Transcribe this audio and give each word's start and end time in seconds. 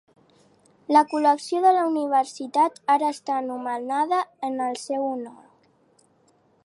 La 0.95 1.01
col·lecció 1.09 1.59
de 1.65 1.73
la 1.75 1.83
Universitat 1.89 2.81
ara 2.95 3.11
està 3.17 3.37
nomenada 3.51 4.23
en 4.51 4.59
el 4.71 4.81
seu 4.87 5.07
honor. 5.11 5.49